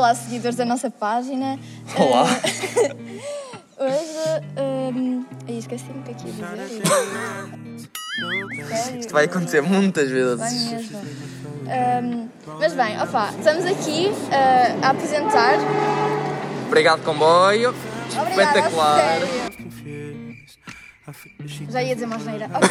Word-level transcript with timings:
Olá, 0.00 0.14
seguidores 0.14 0.56
da 0.56 0.64
nossa 0.64 0.90
página. 0.90 1.58
Olá. 1.94 2.24
Uh, 3.76 3.84
hoje. 3.84 4.96
Um, 4.96 5.26
aí 5.46 5.58
esqueci-me 5.58 5.98
o 5.98 6.02
que 6.02 6.12
é 6.12 6.14
que 6.14 6.26
ia 6.26 6.32
dizer. 6.32 6.82
Isto 8.98 9.12
vai 9.12 9.26
acontecer 9.26 9.60
muitas 9.60 10.08
vezes. 10.08 10.38
Vai 10.38 10.54
mesmo. 10.54 10.98
Um, 10.98 12.28
mas 12.58 12.72
bem, 12.72 12.98
opa, 12.98 13.28
estamos 13.38 13.66
aqui 13.66 14.06
uh, 14.08 14.86
a 14.86 14.88
apresentar. 14.88 15.56
Obrigado, 16.66 17.02
comboio. 17.04 17.74
Obrigada, 18.18 18.58
Espetacular. 18.58 19.18
Já 21.68 21.82
ia 21.82 21.92
dizer 21.92 22.06
uma 22.06 22.16
asneira. 22.16 22.46
Ok. 22.46 22.70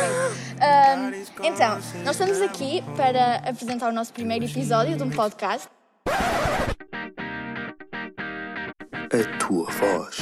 Um, 0.65 1.45
então, 1.45 1.77
nós 2.03 2.19
estamos 2.19 2.41
aqui 2.41 2.83
para 2.97 3.35
apresentar 3.47 3.87
o 3.87 3.93
nosso 3.93 4.13
primeiro 4.13 4.45
episódio 4.45 4.97
de 4.97 5.03
um 5.03 5.11
podcast. 5.11 5.69
A 9.11 9.37
tua 9.39 9.65
voz. 9.71 10.17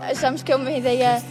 Achamos 0.00 0.42
que 0.42 0.52
é 0.52 0.56
uma 0.56 0.70
ideia 0.70 1.22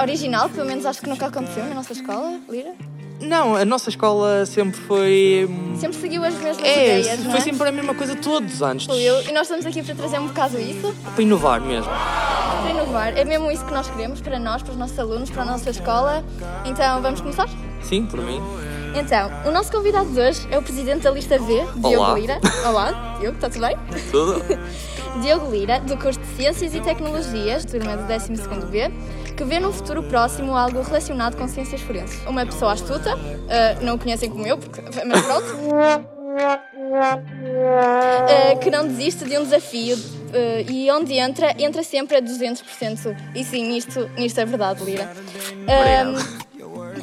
original, 0.00 0.48
pelo 0.50 0.66
menos 0.66 0.86
acho 0.86 1.00
que 1.00 1.08
nunca 1.08 1.26
aconteceu 1.26 1.64
na 1.66 1.74
nossa 1.74 1.92
escola, 1.92 2.38
Lira. 2.48 2.74
Não, 3.20 3.54
a 3.54 3.64
nossa 3.66 3.90
escola 3.90 4.46
sempre 4.46 4.80
foi. 4.80 5.46
hum, 5.48 5.76
Sempre 5.78 5.98
seguiu 5.98 6.24
as 6.24 6.32
mesmas 6.34 6.58
É, 6.66 7.00
ideias, 7.00 7.18
não 7.20 7.30
foi 7.32 7.40
é? 7.40 7.42
sempre 7.42 7.68
a 7.68 7.72
mesma 7.72 7.94
coisa 7.94 8.16
todos 8.16 8.54
os 8.54 8.62
anos. 8.62 8.86
Fluiu. 8.86 9.20
E 9.22 9.32
nós 9.32 9.42
estamos 9.42 9.66
aqui 9.66 9.82
para 9.82 9.94
trazer 9.94 10.18
um 10.18 10.28
bocado 10.28 10.58
isso, 10.58 10.94
Para 11.14 11.22
inovar 11.22 11.60
mesmo. 11.60 11.90
para 11.92 12.70
inovar. 12.70 13.18
É 13.18 13.24
mesmo 13.24 13.50
isso 13.50 13.64
que 13.64 13.72
nós 13.72 13.90
queremos 13.90 14.20
para 14.22 14.38
nós, 14.38 14.62
para 14.62 14.72
os 14.72 14.78
nossos 14.78 14.98
alunos, 14.98 15.28
para 15.28 15.42
a 15.42 15.44
nossa 15.46 15.68
escola. 15.68 16.24
Então, 16.64 17.02
vamos 17.02 17.20
começar? 17.20 17.48
Sim, 17.82 18.06
por 18.06 18.20
mim. 18.22 18.40
Então, 18.94 19.30
o 19.46 19.50
nosso 19.50 19.70
convidado 19.70 20.10
de 20.10 20.20
hoje 20.20 20.46
é 20.50 20.58
o 20.58 20.62
presidente 20.62 21.02
da 21.02 21.10
lista 21.10 21.38
V, 21.38 21.64
Diogo 21.76 21.96
Olá. 21.96 22.18
Lira. 22.18 22.40
Olá, 22.66 23.16
Diogo, 23.20 23.36
está 23.36 23.48
tudo 23.48 23.66
bem? 23.66 23.76
Tudo. 24.10 24.42
Diogo 25.22 25.50
Lira, 25.50 25.80
do 25.80 25.96
curso 25.96 26.20
de 26.20 26.26
Ciências 26.36 26.74
e 26.74 26.80
Tecnologias, 26.80 27.64
turma 27.64 27.96
do 27.96 28.04
12º 28.04 28.66
B, 28.66 28.90
que 29.36 29.44
vê 29.44 29.58
num 29.58 29.72
futuro 29.72 30.02
próximo 30.02 30.56
algo 30.56 30.82
relacionado 30.82 31.36
com 31.36 31.46
ciências 31.48 31.80
forenses. 31.80 32.24
Uma 32.26 32.46
pessoa 32.46 32.72
astuta, 32.72 33.12
ah, 33.12 33.78
não 33.82 33.94
o 33.94 33.98
conhecem 33.98 34.30
como 34.30 34.46
eu, 34.46 34.56
porque, 34.58 34.80
mas 35.04 35.22
pronto, 35.22 35.46
Ah, 36.92 38.56
que 38.60 38.70
não 38.70 38.86
desiste 38.86 39.24
de 39.24 39.38
um 39.38 39.44
desafio 39.44 39.96
ah, 40.32 40.70
e 40.70 40.90
onde 40.90 41.14
entra, 41.14 41.54
entra 41.58 41.82
sempre 41.82 42.16
a 42.16 42.22
200%. 42.22 43.16
E 43.34 43.44
sim, 43.44 43.66
nisto, 43.68 44.08
nisto 44.16 44.38
é 44.38 44.44
verdade, 44.44 44.82
Lira. 44.84 45.10
Ah, 45.68 46.49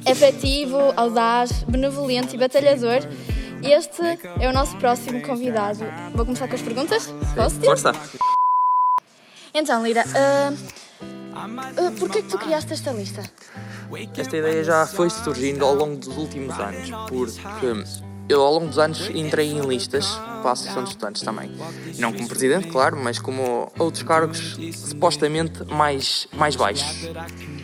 efetivo, 0.06 0.78
audaz, 0.96 1.64
benevolente 1.64 2.36
e 2.36 2.40
batalhador. 2.40 3.00
Este 3.64 4.02
é 4.40 4.48
o 4.48 4.54
nosso 4.54 4.78
próximo 4.78 5.22
convidado. 5.22 5.80
Vou 6.14 6.26
começar 6.26 6.48
com 6.48 6.56
as 6.56 6.62
perguntas? 6.62 7.08
Posso? 7.36 7.60
Força. 7.62 7.92
Então, 9.54 9.84
Lira, 9.84 10.04
ah, 10.16 10.54
ah, 11.36 11.92
porquê 11.98 12.22
que 12.22 12.30
tu 12.30 12.38
criaste 12.38 12.74
esta 12.74 12.92
lista? 12.92 13.24
Esta 14.16 14.38
ideia 14.38 14.64
já 14.64 14.86
foi 14.86 15.10
surgindo 15.10 15.66
ao 15.66 15.74
longo 15.74 15.96
dos 15.98 16.16
últimos 16.16 16.60
anos, 16.60 16.90
porque 17.08 17.68
eu 18.30 18.42
ao 18.42 18.54
longo 18.54 18.68
dos 18.68 18.78
anos 18.78 19.10
entrei 19.10 19.50
em 19.50 19.62
listas 19.62 20.06
para 20.42 20.50
a 20.50 20.52
Associação 20.52 20.84
de 20.84 20.90
Estudantes 20.90 21.22
também. 21.22 21.50
Não 21.98 22.12
como 22.12 22.28
presidente, 22.28 22.68
claro, 22.68 22.98
mas 22.98 23.20
como 23.20 23.72
outros 23.80 24.04
cargos 24.04 24.58
supostamente 24.74 25.64
mais, 25.66 26.28
mais 26.34 26.56
baixos. 26.56 27.10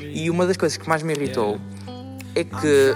E 0.01 0.29
uma 0.29 0.47
das 0.47 0.55
coisas 0.55 0.77
que 0.77 0.87
mais 0.87 1.03
me 1.03 1.13
irritou 1.13 1.59
é 2.35 2.43
que 2.43 2.95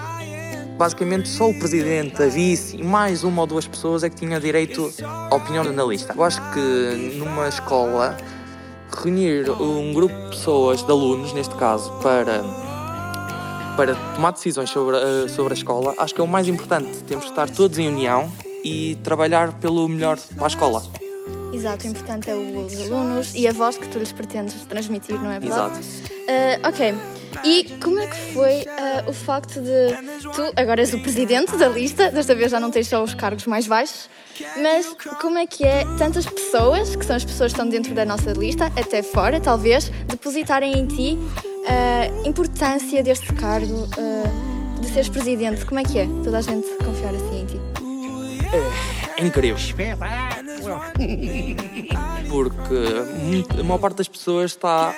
basicamente 0.76 1.28
só 1.28 1.50
o 1.50 1.58
presidente, 1.58 2.22
a 2.22 2.26
vice 2.26 2.76
e 2.76 2.84
mais 2.84 3.24
uma 3.24 3.42
ou 3.42 3.46
duas 3.46 3.66
pessoas 3.66 4.04
é 4.04 4.10
que 4.10 4.16
tinha 4.16 4.38
direito 4.38 4.92
à 5.02 5.34
opinião 5.34 5.64
na 5.64 5.84
lista. 5.84 6.14
Eu 6.16 6.22
acho 6.22 6.40
que 6.52 7.16
numa 7.16 7.48
escola 7.48 8.16
reunir 9.02 9.50
um 9.50 9.92
grupo 9.92 10.14
de 10.14 10.28
pessoas, 10.30 10.82
de 10.82 10.90
alunos 10.90 11.32
neste 11.32 11.54
caso, 11.56 11.90
para 12.00 12.42
para 13.76 13.94
tomar 14.16 14.32
decisões 14.32 14.70
sobre 14.70 14.96
a, 14.96 15.28
sobre 15.28 15.52
a 15.52 15.56
escola, 15.56 15.94
acho 15.98 16.12
que 16.12 16.20
é 16.20 16.24
o 16.24 16.26
mais 16.26 16.48
importante. 16.48 16.98
Temos 17.04 17.26
que 17.26 17.30
estar 17.30 17.48
todos 17.48 17.78
em 17.78 17.86
união 17.86 18.28
e 18.64 18.96
trabalhar 19.04 19.52
pelo 19.60 19.88
melhor 19.88 20.18
para 20.34 20.46
a 20.46 20.48
escola. 20.48 20.82
Exato, 21.52 21.86
o 21.86 21.90
importante 21.90 22.28
é 22.28 22.34
os 22.34 22.90
alunos 22.90 23.34
e 23.36 23.46
a 23.46 23.52
voz 23.52 23.78
que 23.78 23.86
tu 23.88 24.00
lhes 24.00 24.10
pretendes 24.10 24.54
transmitir, 24.64 25.14
não 25.22 25.30
é 25.30 25.38
verdade? 25.38 25.78
Exato. 25.78 26.12
Ah, 26.28 26.68
ok. 26.68 26.94
E 27.44 27.64
como 27.82 27.98
é 27.98 28.06
que 28.06 28.32
foi 28.32 28.64
ah, 28.66 29.04
o 29.06 29.12
facto 29.12 29.60
de 29.60 30.30
tu 30.34 30.52
agora 30.56 30.80
és 30.80 30.92
o 30.92 31.00
presidente 31.00 31.56
da 31.56 31.68
lista, 31.68 32.10
desta 32.10 32.34
vez 32.34 32.50
já 32.50 32.60
não 32.60 32.70
tens 32.70 32.88
só 32.88 33.02
os 33.02 33.14
cargos 33.14 33.46
mais 33.46 33.66
baixos, 33.66 34.08
mas 34.60 34.86
como 35.20 35.38
é 35.38 35.46
que 35.46 35.64
é 35.64 35.84
tantas 35.98 36.26
pessoas, 36.26 36.96
que 36.96 37.04
são 37.04 37.16
as 37.16 37.24
pessoas 37.24 37.52
que 37.52 37.58
estão 37.58 37.68
dentro 37.68 37.94
da 37.94 38.04
nossa 38.04 38.32
lista, 38.32 38.66
até 38.66 39.02
fora 39.02 39.40
talvez, 39.40 39.90
depositarem 40.06 40.78
em 40.78 40.86
ti 40.86 41.18
a 41.66 42.28
importância 42.28 43.02
deste 43.02 43.32
cargo 43.34 43.88
ah, 43.98 44.80
de 44.80 44.88
seres 44.88 45.08
presidente? 45.08 45.64
Como 45.64 45.80
é 45.80 45.84
que 45.84 45.98
é 45.98 46.06
toda 46.24 46.38
a 46.38 46.42
gente 46.42 46.66
confiar 46.84 47.14
assim 47.14 47.42
em 47.42 47.46
ti? 47.46 47.60
É 49.16 49.26
incrível. 49.26 49.56
Porque 52.30 53.58
a 53.58 53.62
maior 53.62 53.78
parte 53.78 53.96
das 53.98 54.08
pessoas 54.08 54.52
está, 54.52 54.94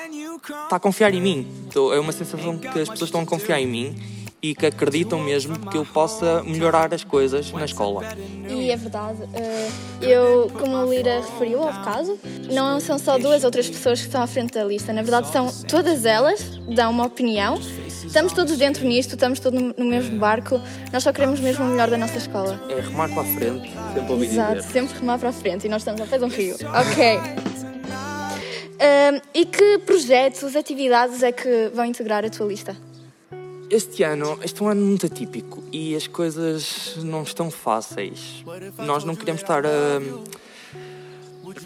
está 0.51 0.77
a 0.77 0.81
confiar 0.81 1.15
em 1.15 1.21
mim. 1.21 1.47
Então, 1.69 1.93
é 1.93 2.01
uma 2.01 2.13
sensação 2.13 2.59
que 2.59 2.67
as 2.69 2.89
pessoas 2.89 3.09
estão 3.09 3.21
a 3.23 3.27
confiar 3.27 3.61
em 3.61 3.67
mim 3.67 3.97
e 4.43 4.55
que 4.55 4.65
acreditam 4.65 5.19
mesmo 5.21 5.59
que 5.69 5.77
eu 5.77 5.85
possa 5.85 6.43
melhorar 6.45 6.93
as 6.95 7.05
coisas 7.05 7.53
na 7.53 7.65
escola. 7.67 8.03
E 8.49 8.71
é 8.71 8.77
verdade, 8.77 9.19
eh, 9.35 9.69
eu, 10.01 10.51
como 10.59 10.77
o 10.77 10.91
Lira 10.91 11.21
referiu 11.21 11.63
ao 11.63 11.85
caso, 11.85 12.19
não 12.51 12.81
são 12.81 12.99
só 12.99 13.19
duas 13.19 13.45
ou 13.45 13.51
três 13.51 13.69
pessoas 13.69 14.01
que 14.01 14.07
estão 14.07 14.23
à 14.23 14.27
frente 14.27 14.55
da 14.55 14.65
lista, 14.65 14.93
na 14.95 15.03
verdade 15.03 15.31
são 15.31 15.53
todas 15.69 16.07
elas, 16.07 16.59
dão 16.75 16.91
uma 16.91 17.05
opinião, 17.05 17.61
estamos 18.03 18.33
todos 18.33 18.57
dentro 18.57 18.87
nisto, 18.87 19.13
estamos 19.13 19.41
todos 19.41 19.61
no 19.61 19.75
no 19.77 19.85
mesmo 19.85 20.19
barco, 20.19 20.59
nós 20.91 21.03
só 21.03 21.13
queremos 21.13 21.39
mesmo 21.39 21.65
o 21.67 21.69
melhor 21.69 21.91
da 21.91 21.99
nossa 21.99 22.17
escola. 22.17 22.59
É 22.71 22.81
remar 22.81 23.11
para 23.11 23.21
a 23.21 23.35
frente, 23.35 23.71
sempre 23.93 24.13
ouvi 24.13 24.27
Exato, 24.27 24.55
dizer. 24.57 24.73
sempre 24.73 24.99
remar 24.99 25.19
para 25.19 25.29
a 25.29 25.33
frente 25.33 25.67
e 25.67 25.69
nós 25.69 25.83
estamos 25.83 26.01
ao 26.01 26.07
pé 26.07 26.17
de 26.17 26.25
um 26.25 26.29
rio. 26.29 26.55
Ok. 26.55 27.50
E 29.35 29.45
que 29.45 29.79
projetos, 29.79 30.57
atividades 30.57 31.23
é 31.23 31.33
que 31.33 31.71
vão 31.75 31.85
integrar 31.85 32.25
a 32.25 32.31
tua 32.31 32.47
lista? 32.47 32.77
Este 33.71 34.03
ano, 34.03 34.39
este 34.43 34.61
é 34.61 34.65
um 34.65 34.69
ano 34.69 34.85
muito 34.85 35.07
atípico 35.07 35.63
e 35.71 35.95
as 35.95 36.07
coisas 36.07 36.97
não 36.99 37.23
estão 37.23 37.51
fáceis. 37.51 38.45
Nós 38.79 39.05
não 39.05 39.15
queremos 39.15 39.43
estar 39.43 39.65
a. 39.65 40.01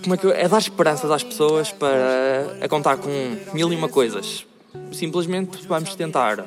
Como 0.03 0.15
é 0.15 0.19
que 0.19 0.27
É 0.29 0.49
dar 0.49 0.59
esperanças 0.59 1.11
às 1.11 1.23
pessoas 1.23 1.73
para 1.73 2.59
a 2.61 2.69
contar 2.69 2.99
com 2.99 3.09
mil 3.55 3.73
e 3.73 3.77
uma 3.77 3.89
coisas. 3.89 4.47
Simplesmente 4.93 5.67
vamos 5.67 5.95
tentar 5.95 6.45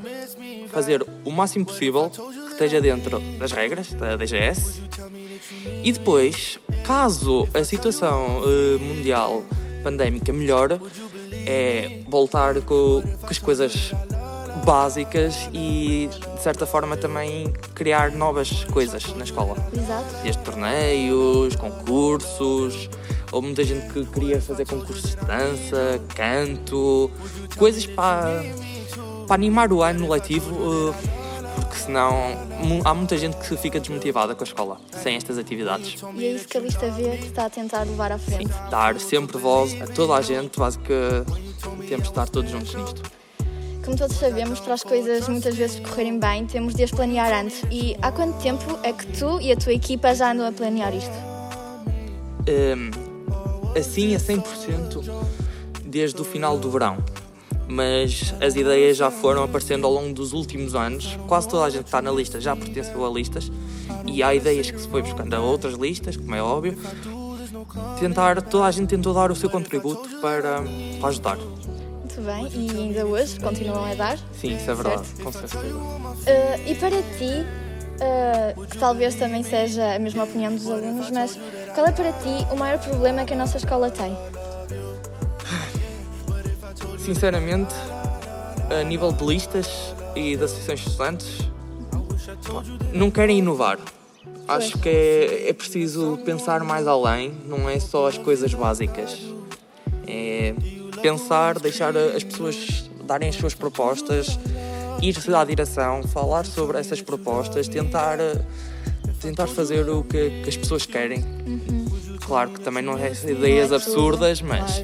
fazer 0.70 1.06
o 1.26 1.32
máximo 1.32 1.66
possível 1.66 2.10
que 2.10 2.52
esteja 2.52 2.80
dentro 2.80 3.20
das 3.40 3.52
regras 3.52 3.94
da 3.94 4.16
DGS 4.16 4.82
e 5.84 5.92
depois, 5.92 6.60
caso 6.86 7.48
a 7.54 7.64
situação 7.64 8.44
eh, 8.46 8.78
mundial 8.84 9.44
pandémica 9.78 10.32
melhore, 10.34 10.80
é 11.46 12.02
voltar 12.08 12.56
com, 12.62 13.02
com 13.02 13.28
as 13.30 13.38
coisas 13.38 13.94
básicas 14.66 15.50
e, 15.54 16.10
de 16.36 16.42
certa 16.42 16.66
forma, 16.66 16.98
também 16.98 17.52
criar 17.74 18.12
novas 18.12 18.64
coisas 18.66 19.06
na 19.16 19.24
escola. 19.24 19.56
Exato. 19.74 20.06
Desde 20.24 20.42
torneios, 20.44 21.56
concursos, 21.56 22.90
houve 23.32 23.48
muita 23.48 23.64
gente 23.64 23.92
que 23.94 24.06
queria 24.06 24.42
fazer 24.42 24.66
concursos 24.66 25.12
de 25.12 25.26
dança, 25.26 26.02
canto, 26.16 27.10
coisas 27.58 27.86
para, 27.86 28.44
para 29.26 29.36
animar 29.36 29.72
o 29.72 29.82
ano 29.84 30.10
letivo, 30.12 30.94
eh, 30.94 31.27
porque 31.60 31.76
senão 31.76 32.14
há 32.86 32.94
muita 32.94 33.18
gente 33.18 33.38
que 33.38 33.58
fica 33.58 33.80
desmotivada 33.80 34.36
com 34.36 34.44
a 34.44 34.48
escola 34.48 34.78
sem 34.92 35.16
estas 35.16 35.38
atividades. 35.38 36.02
E 36.16 36.26
é 36.26 36.32
isso 36.32 36.48
que 36.48 36.58
a 36.58 36.62
lista 36.62 36.90
V 36.90 37.18
que 37.18 37.28
está 37.28 37.46
a 37.46 37.50
tentar 37.50 37.84
levar 37.84 38.12
à 38.12 38.18
frente. 38.18 38.54
Dar 38.70 39.00
sempre 39.00 39.38
voz 39.38 39.80
a 39.82 39.88
toda 39.88 40.14
a 40.14 40.22
gente, 40.22 40.58
basicamente 40.58 41.48
temos 41.88 42.04
de 42.04 42.10
estar 42.10 42.28
todos 42.30 42.52
juntos 42.52 42.74
nisto. 42.74 43.02
Como 43.84 43.98
todos 43.98 44.18
sabemos, 44.18 44.60
para 44.60 44.74
as 44.74 44.84
coisas 44.84 45.30
muitas 45.30 45.56
vezes 45.56 45.80
correrem 45.80 46.20
bem, 46.20 46.46
temos 46.46 46.76
de 46.76 46.84
as 46.84 46.92
planear 46.92 47.32
antes. 47.34 47.64
E 47.72 47.96
há 48.02 48.12
quanto 48.12 48.38
tempo 48.42 48.78
é 48.84 48.92
que 48.92 49.06
tu 49.18 49.40
e 49.40 49.52
a 49.52 49.56
tua 49.56 49.72
equipa 49.72 50.14
já 50.14 50.32
andam 50.32 50.46
a 50.46 50.52
planear 50.52 50.94
isto? 50.94 51.14
Hum, 52.50 52.92
assim 53.78 54.14
a 54.14 54.20
100% 54.20 55.04
desde 55.86 56.22
o 56.22 56.26
final 56.26 56.58
do 56.58 56.70
verão. 56.70 56.98
Mas 57.68 58.34
as 58.40 58.56
ideias 58.56 58.98
já 58.98 59.12
foram 59.12 59.44
aparecendo 59.44 59.86
ao 59.86 59.92
longo 59.92 60.14
dos 60.14 60.32
últimos 60.34 60.74
anos. 60.74 61.18
Quase 61.28 61.50
toda 61.50 61.66
a 61.66 61.70
gente 61.70 61.84
que 61.84 61.88
está 61.90 62.02
na 62.02 62.12
lista 62.12 62.40
já 62.40 62.56
pertenceu 62.56 63.06
a 63.06 63.10
listas. 63.10 63.52
E 64.06 64.24
há 64.24 64.34
ideias 64.34 64.72
que 64.72 64.80
se 64.80 64.88
foi 64.88 65.02
buscando 65.02 65.34
a 65.34 65.40
outras 65.42 65.74
listas, 65.74 66.16
como 66.16 66.34
é 66.34 66.42
óbvio. 66.42 66.78
Tentar, 68.00 68.42
toda 68.42 68.66
a 68.66 68.72
gente 68.72 68.90
tentou 68.90 69.14
dar 69.14 69.32
o 69.32 69.36
seu 69.36 69.50
contributo 69.50 70.10
para, 70.22 70.64
para 71.00 71.10
ajudar. 71.10 71.38
Muito 71.38 72.22
bem 72.22 72.48
e 72.54 72.70
ainda 72.72 73.06
hoje 73.06 73.40
continuam 73.40 73.86
a 73.86 73.94
dar. 73.94 74.18
Sim, 74.34 74.56
isso 74.56 74.72
é 74.72 74.74
verdade, 74.74 75.08
com 75.22 75.32
certeza. 75.32 75.68
Uh, 75.68 76.70
e 76.70 76.76
para 76.76 77.02
ti, 77.18 77.46
uh, 77.98 78.66
que 78.66 78.78
talvez 78.78 79.16
também 79.16 79.44
seja 79.44 79.96
a 79.96 80.00
mesma 80.00 80.24
opinião 80.24 80.56
dos 80.56 80.70
alunos, 80.70 81.12
mas 81.12 81.38
qual 81.74 81.88
é 81.88 81.92
para 81.92 82.12
ti 82.14 82.48
o 82.52 82.56
maior 82.56 82.80
problema 82.80 83.26
que 83.26 83.34
a 83.34 83.38
nossa 83.38 83.58
escola 83.58 83.92
tem? 83.92 84.16
Sinceramente, 87.08 87.74
a 88.70 88.84
nível 88.84 89.14
de 89.14 89.24
listas 89.24 89.96
e 90.14 90.36
de 90.36 90.44
associações 90.44 90.86
estudantes, 90.86 91.40
não 92.92 93.10
querem 93.10 93.38
inovar. 93.38 93.80
Acho 94.46 94.78
que 94.78 94.90
é, 94.90 95.50
é 95.50 95.54
preciso 95.54 96.20
pensar 96.26 96.66
mais 96.66 96.86
além, 96.86 97.32
não 97.46 97.70
é 97.70 97.80
só 97.80 98.10
as 98.10 98.18
coisas 98.18 98.54
básicas. 98.54 99.18
É 100.06 100.54
pensar, 101.02 101.58
deixar 101.60 101.96
as 101.96 102.26
pessoas 102.26 102.92
darem 103.06 103.30
as 103.30 103.36
suas 103.36 103.54
propostas, 103.54 104.38
ir-se 105.02 105.34
à 105.34 105.46
direção, 105.46 106.04
falar 106.04 106.46
sobre 106.46 106.78
essas 106.78 107.02
propostas, 107.02 107.70
tentar, 107.70 108.18
tentar 109.22 109.48
fazer 109.48 109.90
o 109.90 110.04
que, 110.04 110.42
que 110.44 110.50
as 110.50 110.58
pessoas 110.58 110.86
querem. 110.86 111.24
Claro 112.26 112.50
que 112.50 112.60
também 112.60 112.84
não 112.84 112.98
é 112.98 113.14
ideias 113.26 113.72
absurdas, 113.72 114.42
mas 114.42 114.84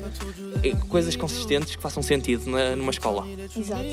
coisas 0.90 1.16
consistentes 1.16 1.76
que 1.76 1.82
façam 1.82 2.02
sentido 2.02 2.50
na- 2.50 2.76
numa 2.76 2.92
escola. 2.92 3.26
Exato. 3.58 3.84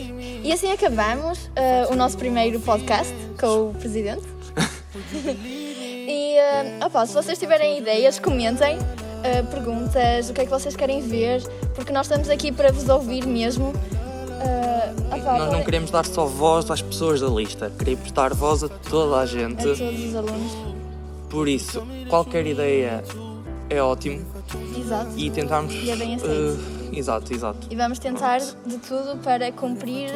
E 0.43 0.53
assim 0.53 0.71
acabamos 0.73 1.39
uh, 1.49 1.93
o 1.93 1.97
nosso 1.97 2.17
primeiro 2.17 2.61
podcast 2.61 3.13
com 3.39 3.71
o 3.71 3.75
Presidente. 3.75 4.23
e, 6.09 6.37
uh, 6.83 6.87
opá, 6.87 7.07
se 7.07 7.15
vocês 7.15 7.39
tiverem 7.39 7.79
ideias, 7.79 8.19
comentem. 8.19 8.79
uh, 8.79 9.47
perguntas, 9.51 10.31
o 10.31 10.33
que 10.33 10.41
é 10.43 10.45
que 10.45 10.51
vocês 10.51 10.75
querem 10.77 11.01
ver, 11.01 11.43
porque 11.75 11.93
nós 11.93 12.07
estamos 12.07 12.29
aqui 12.31 12.51
para 12.53 12.73
vos 12.73 12.89
ouvir 12.89 13.27
mesmo. 13.27 13.69
Uh, 13.71 15.15
opá, 15.17 15.39
Nós 15.39 15.53
não 15.53 15.63
queremos 15.63 15.91
dar 15.91 16.07
só 16.07 16.25
voz 16.25 16.71
às 16.71 16.81
pessoas 16.81 17.21
da 17.21 17.29
lista, 17.29 17.71
queremos 17.79 18.11
dar 18.13 18.33
voz 18.33 18.65
a 18.65 18.69
toda 18.69 19.17
a 19.17 19.21
a 19.21 19.27
gente. 19.27 19.63
todos 19.63 19.81
os 19.81 20.15
alunos. 20.15 20.53
Por 21.29 21.47
isso, 21.49 21.83
qualquer 22.09 22.47
ideia 22.47 23.05
é 23.71 23.81
ótimo 23.83 24.25
Exato. 24.77 25.13
e 25.17 25.31
tentarmos. 25.31 25.73
E 25.75 25.91
é 25.91 25.97
bem 25.97 26.15
aceito. 26.17 26.59
eh, 26.93 26.99
exato, 26.99 27.33
exato. 27.33 27.67
E 27.71 27.77
vamos 27.77 27.99
tentar 27.99 28.39
de 28.41 28.79
tudo 28.79 29.17
para 29.23 29.51
cumprir 29.53 30.11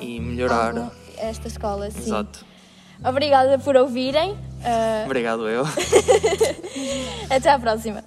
E 0.00 0.20
melhorar. 0.20 0.92
esta 1.18 1.48
escola. 1.48 1.90
Sim. 1.90 2.00
Exato. 2.00 2.44
Obrigada 3.04 3.58
por 3.58 3.76
ouvirem. 3.76 4.32
Uh, 4.32 5.06
Obrigado, 5.06 5.48
eu. 5.48 5.64
até 7.28 7.50
à 7.50 7.58
próxima. 7.58 8.04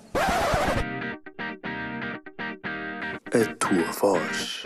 A 3.28 3.56
tua 3.60 3.92
voz. 4.00 4.64